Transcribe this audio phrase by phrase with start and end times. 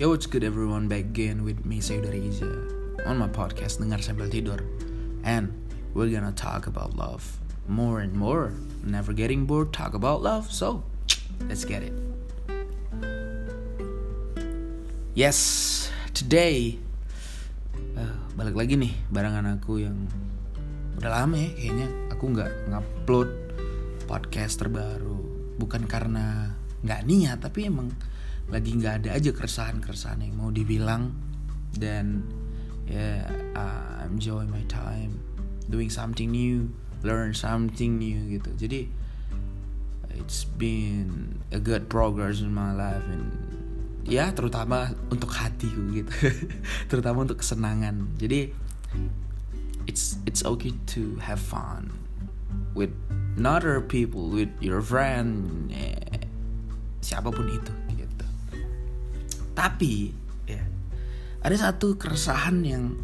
[0.00, 0.88] Yo what's good everyone?
[0.88, 2.48] Back again with me Sayuda Riza
[3.04, 4.64] On my podcast Dengar Sambil Tidur.
[5.28, 5.52] And
[5.92, 7.36] we're gonna talk about love
[7.68, 8.56] More and more.
[8.80, 10.48] Never getting bored talk about love.
[10.48, 10.88] So
[11.52, 11.92] let's get it.
[15.12, 16.80] Yes Today
[17.92, 20.08] uh, Balik lagi nih barengan aku yang
[20.96, 21.88] Udah lama ya kayaknya.
[22.16, 23.28] Aku gak ngupload
[24.08, 25.20] podcast terbaru.
[25.60, 26.56] Bukan karena
[26.88, 27.92] gak niat Tapi emang
[28.50, 31.14] lagi nggak ada aja keresahan-keresahan yang mau dibilang.
[31.70, 32.26] Dan
[32.90, 33.22] ya yeah,
[33.54, 35.22] uh, enjoy my time
[35.70, 36.66] doing something new
[37.02, 38.50] learn something new gitu.
[38.56, 38.80] Jadi
[40.20, 43.32] it's been a good progress in my life and
[44.04, 46.12] ya terutama untuk hatiku gitu.
[46.90, 48.16] Terutama untuk kesenangan.
[48.20, 48.52] Jadi
[49.88, 51.92] it's it's okay to have fun
[52.76, 52.92] with
[53.40, 56.28] other people with your friend eh,
[57.00, 57.72] siapa pun itu
[59.60, 60.08] tapi
[60.48, 60.64] ya
[61.44, 62.96] ada satu keresahan yang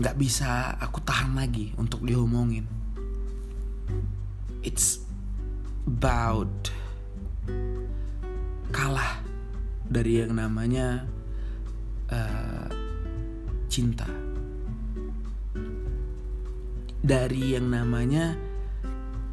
[0.00, 2.64] nggak bisa aku tahan lagi untuk diomongin.
[4.64, 5.04] It's
[5.84, 6.72] about
[8.72, 9.20] kalah
[9.84, 11.04] dari yang namanya
[12.08, 12.68] uh,
[13.68, 14.08] cinta.
[17.04, 18.32] Dari yang namanya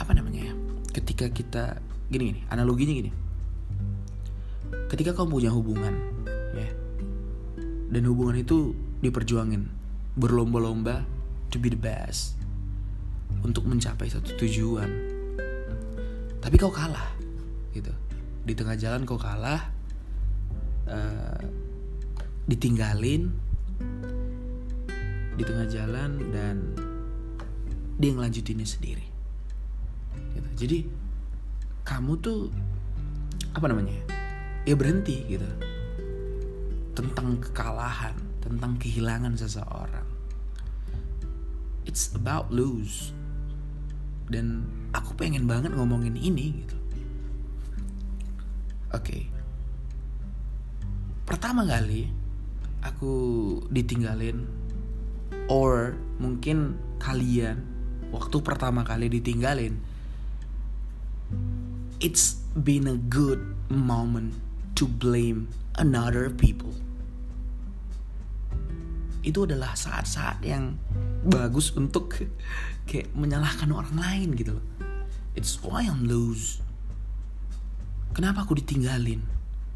[0.00, 0.54] apa namanya ya?
[0.96, 1.76] Ketika kita
[2.08, 3.19] gini gini, analoginya gini
[4.90, 5.94] ketika kamu punya hubungan
[6.50, 6.70] ya
[7.94, 9.70] dan hubungan itu diperjuangin
[10.18, 11.06] berlomba-lomba
[11.54, 12.34] to be the best
[13.46, 14.90] untuk mencapai satu tujuan
[16.42, 17.14] tapi kau kalah
[17.70, 17.94] gitu
[18.42, 19.70] di tengah jalan kau kalah
[20.90, 21.38] uh,
[22.50, 23.30] ditinggalin
[25.38, 26.74] di tengah jalan dan
[28.00, 29.06] dia ngelanjutinnya sendiri
[30.34, 30.48] gitu.
[30.66, 30.78] jadi
[31.86, 32.50] kamu tuh
[33.54, 34.19] apa namanya
[34.64, 35.48] ya berhenti gitu.
[36.96, 40.08] Tentang kekalahan tentang kehilangan seseorang.
[41.84, 43.12] It's about lose.
[44.30, 44.66] Dan
[44.96, 46.76] aku pengen banget ngomongin ini gitu.
[48.90, 49.06] Oke.
[49.06, 49.22] Okay.
[51.30, 52.10] pertama kali
[52.82, 53.14] aku
[53.70, 54.50] ditinggalin
[55.46, 57.62] or mungkin kalian
[58.10, 59.78] waktu pertama kali ditinggalin
[62.02, 63.38] it's been a good
[63.70, 64.34] moment
[64.80, 66.72] to blame another people.
[69.20, 70.80] Itu adalah saat-saat yang
[71.28, 72.16] bagus untuk
[72.88, 74.64] kayak menyalahkan orang lain gitu loh.
[75.36, 76.64] It's why I'm lose.
[78.16, 79.20] Kenapa aku ditinggalin?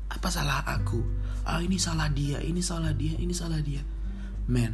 [0.09, 1.05] Apa salah aku?
[1.45, 3.85] Ah ini salah dia, ini salah dia, ini salah dia.
[4.49, 4.73] Man,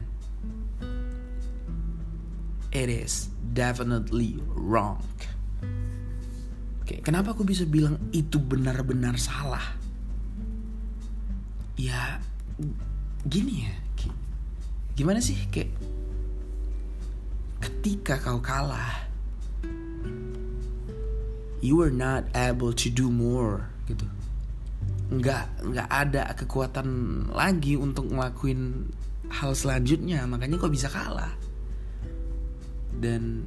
[2.71, 5.03] it is definitely wrong.
[6.87, 9.80] Oke, kenapa aku bisa bilang itu benar-benar salah?
[11.81, 12.21] Ya
[13.25, 13.75] gini ya
[15.01, 15.73] gimana sih kayak
[17.61, 19.09] ketika kau kalah
[21.61, 24.05] you are not able to do more gitu.
[25.13, 26.89] Nggak nggak ada kekuatan
[27.33, 28.89] lagi untuk ngelakuin
[29.31, 31.33] hal selanjutnya makanya kau bisa kalah.
[33.01, 33.45] Dan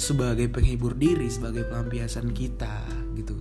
[0.00, 2.88] sebagai penghibur diri sebagai pelampiasan kita
[3.20, 3.36] gitu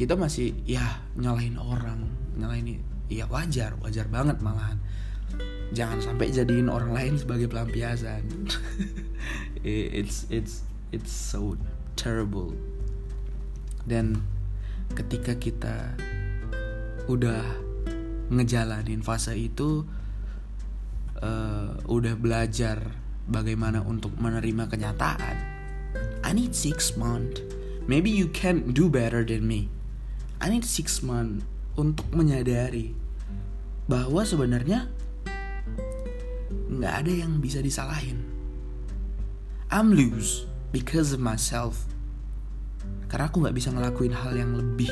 [0.00, 2.80] kita masih ya nyalahin orang nyalahin
[3.12, 4.80] ya wajar wajar banget malahan.
[5.76, 8.24] Jangan sampai jadiin orang lain sebagai pelampiasan.
[9.60, 11.60] It's it's it's so
[12.00, 12.56] terrible.
[13.84, 14.24] Dan
[14.96, 15.92] ketika kita
[17.04, 17.44] udah
[18.32, 19.84] ngejalanin fase itu
[21.20, 22.96] uh, udah belajar
[23.28, 25.36] bagaimana untuk menerima kenyataan
[26.22, 27.42] I need six month
[27.90, 29.66] maybe you can do better than me
[30.40, 31.44] I need six months
[31.76, 32.96] untuk menyadari
[33.84, 34.88] bahwa sebenarnya
[36.72, 38.24] nggak ada yang bisa disalahin.
[39.68, 41.84] I'm lose because of myself.
[43.12, 44.88] Karena aku nggak bisa ngelakuin hal yang lebih.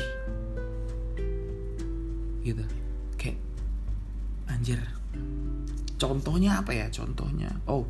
[2.45, 2.63] Gitu.
[3.17, 3.41] Kayak
[4.53, 4.79] anjir.
[5.97, 6.93] Contohnya apa ya?
[6.93, 7.57] Contohnya.
[7.65, 7.89] Oh.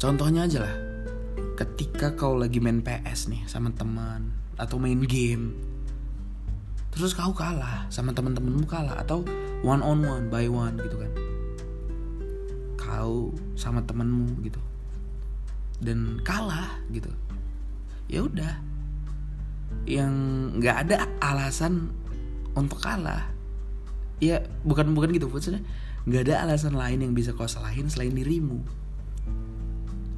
[0.00, 0.74] Contohnya aja lah.
[1.58, 5.67] Ketika kau lagi main PS nih sama teman atau main game
[6.98, 9.22] terus kau kalah sama teman-temanmu kalah atau
[9.62, 11.12] one on one by one gitu kan.
[12.74, 14.58] Kau sama temenmu gitu.
[15.78, 17.06] Dan kalah gitu.
[18.10, 18.58] Ya udah.
[19.86, 20.14] Yang
[20.58, 21.94] nggak ada alasan
[22.58, 23.30] untuk kalah.
[24.18, 25.62] Ya bukan bukan gitu maksudnya.
[26.02, 28.58] Nggak ada alasan lain yang bisa kau salahin selain dirimu.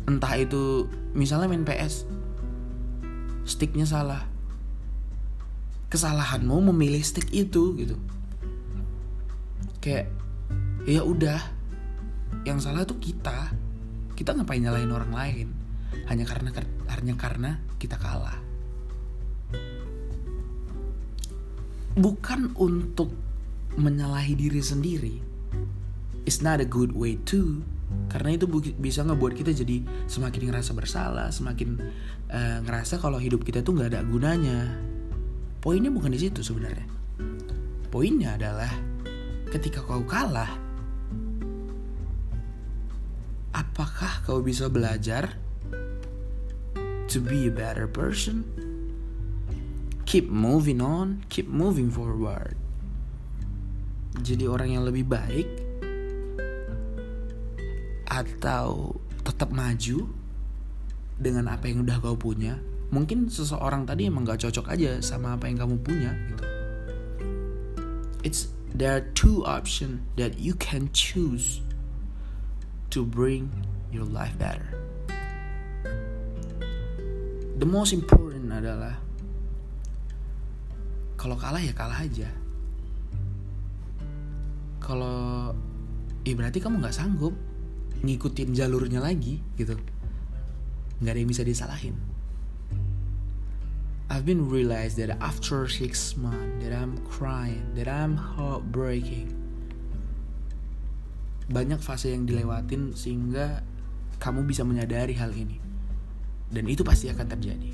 [0.08, 2.08] Entah itu misalnya main PS
[3.44, 4.29] sticknya salah
[5.90, 7.98] kesalahanmu memilih stick itu gitu.
[9.82, 10.14] Kayak
[10.86, 11.42] ya udah
[12.46, 13.50] yang salah tuh kita.
[14.14, 15.48] Kita ngapain nyalain orang lain?
[16.06, 16.54] Hanya karena
[16.94, 17.50] hanya karena
[17.82, 18.38] kita kalah.
[21.98, 23.10] Bukan untuk
[23.74, 25.16] menyalahi diri sendiri.
[26.22, 27.66] It's not a good way to.
[28.06, 28.46] Karena itu
[28.78, 31.74] bisa ngebuat kita jadi semakin ngerasa bersalah semakin
[32.30, 34.89] uh, ngerasa kalau hidup kita tuh nggak ada gunanya
[35.60, 36.88] poinnya bukan di situ sebenarnya.
[37.92, 38.72] Poinnya adalah
[39.52, 40.48] ketika kau kalah
[43.52, 45.36] apakah kau bisa belajar
[47.12, 48.46] to be a better person?
[50.08, 52.56] Keep moving on keep moving forward.
[54.20, 55.48] Jadi orang yang lebih baik
[58.10, 60.10] atau tetap maju
[61.20, 62.58] dengan apa yang udah kau punya
[62.90, 66.44] mungkin seseorang tadi emang gak cocok aja sama apa yang kamu punya gitu
[68.26, 71.60] it's there are two options that you can choose
[72.90, 73.50] to bring
[73.90, 74.66] your life better.
[77.60, 78.96] The most important adalah
[81.20, 82.30] kalau kalah ya kalah aja.
[84.80, 85.52] Kalau
[86.24, 87.36] ya berarti kamu nggak sanggup
[88.00, 89.76] ngikutin jalurnya lagi gitu.
[91.04, 91.94] Nggak ada yang bisa disalahin.
[94.10, 99.30] I've been realized that after six months that I'm crying, that I'm heartbreaking,
[101.46, 103.62] banyak fase yang dilewatin sehingga
[104.18, 105.62] kamu bisa menyadari hal ini.
[106.50, 107.70] Dan itu pasti akan terjadi.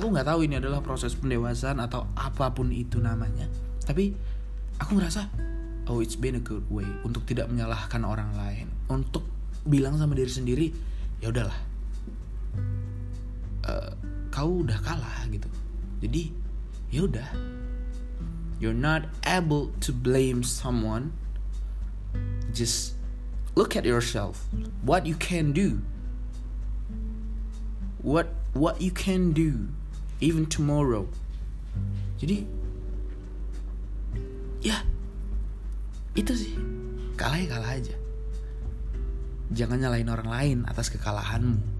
[0.00, 3.44] Aku nggak tahu ini adalah proses pendewasaan atau apa pun itu namanya.
[3.84, 4.16] Tapi
[4.80, 5.28] aku ngerasa
[5.92, 8.72] oh it's been a good way untuk tidak menyalahkan orang lain.
[8.88, 9.28] Untuk
[9.68, 10.66] bilang sama diri sendiri
[11.20, 11.60] ya udahlah.
[13.68, 13.92] Uh,
[14.42, 15.46] kau udah kalah gitu.
[16.02, 16.34] Jadi
[16.90, 17.30] ya udah.
[18.58, 21.14] You're not able to blame someone.
[22.50, 22.98] Just
[23.54, 24.50] look at yourself.
[24.82, 25.86] What you can do.
[28.02, 29.70] What what you can do.
[30.18, 31.06] Even tomorrow.
[32.18, 32.42] Jadi
[34.58, 34.82] ya
[36.18, 36.58] itu sih.
[37.14, 37.94] Kalah ya kalah aja.
[39.54, 41.71] Jangan nyalain orang lain atas kekalahanmu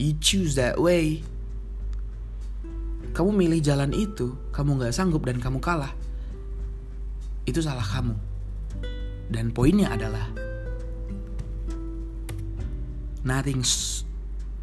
[0.00, 1.20] you choose that way.
[3.12, 5.92] Kamu milih jalan itu kamu nggak sanggup dan kamu kalah.
[7.44, 8.16] Itu salah kamu.
[9.28, 10.24] Dan poinnya adalah
[13.20, 14.02] nothing's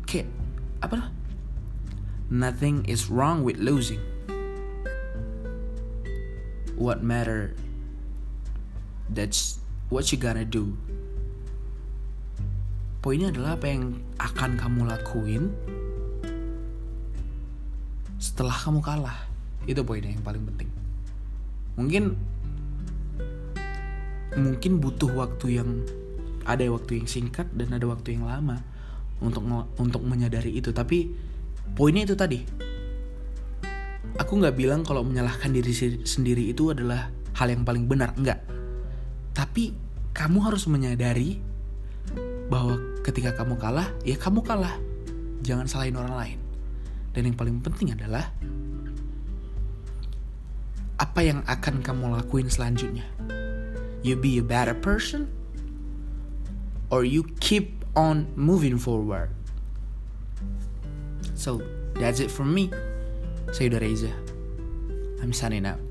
[0.10, 0.25] kayak
[0.81, 1.13] apa
[2.28, 4.04] Nothing is wrong with losing.
[6.75, 7.56] What matter?
[9.07, 10.75] That's what you gonna do.
[13.00, 15.44] Poinnya adalah apa yang akan kamu lakuin
[18.18, 19.20] setelah kamu kalah.
[19.70, 20.70] Itu poinnya yang paling penting.
[21.78, 22.04] Mungkin
[24.38, 25.70] mungkin butuh waktu yang
[26.46, 28.62] ada waktu yang singkat dan ada waktu yang lama
[29.20, 29.44] untuk
[29.82, 31.10] untuk menyadari itu tapi
[31.74, 32.46] poinnya itu tadi
[34.16, 35.74] aku nggak bilang kalau menyalahkan diri
[36.06, 38.46] sendiri itu adalah hal yang paling benar enggak
[39.34, 39.74] tapi
[40.14, 41.42] kamu harus menyadari
[42.48, 44.75] bahwa ketika kamu kalah ya kamu kalah
[45.44, 46.39] jangan salahin orang lain
[47.12, 48.32] dan yang paling penting adalah
[50.98, 53.06] apa yang akan kamu lakuin selanjutnya
[54.01, 55.27] you be a better person
[56.89, 59.30] or you keep on moving forward.
[61.36, 61.62] So
[61.96, 62.72] that's it from me.
[63.51, 64.12] Saya Reza.
[65.22, 65.87] I'm signing out.